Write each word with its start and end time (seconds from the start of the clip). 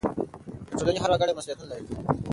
د 0.71 0.73
ټولنې 0.79 0.99
هر 1.03 1.09
وګړی 1.11 1.33
مسؤلیتونه 1.37 1.69
لري. 1.73 1.85